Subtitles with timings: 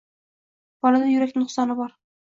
[0.87, 1.99] Bolada yurak nuqsoni bor